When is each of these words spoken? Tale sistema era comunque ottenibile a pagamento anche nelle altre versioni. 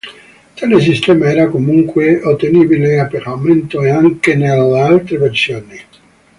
Tale 0.59 0.79
sistema 0.79 1.29
era 1.29 1.47
comunque 1.47 2.23
ottenibile 2.23 2.97
a 2.99 3.05
pagamento 3.05 3.81
anche 3.81 4.33
nelle 4.33 4.79
altre 4.79 5.17
versioni. 5.19 5.79